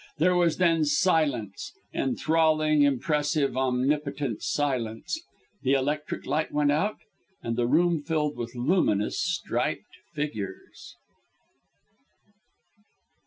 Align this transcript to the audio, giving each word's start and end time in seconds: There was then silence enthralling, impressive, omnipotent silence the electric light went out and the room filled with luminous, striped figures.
There 0.17 0.35
was 0.35 0.57
then 0.57 0.83
silence 0.83 1.73
enthralling, 1.93 2.81
impressive, 2.81 3.55
omnipotent 3.55 4.41
silence 4.41 5.21
the 5.61 5.73
electric 5.73 6.25
light 6.25 6.51
went 6.51 6.71
out 6.71 6.97
and 7.43 7.55
the 7.55 7.67
room 7.67 8.01
filled 8.01 8.35
with 8.35 8.55
luminous, 8.55 9.19
striped 9.19 9.97
figures. 10.15 10.95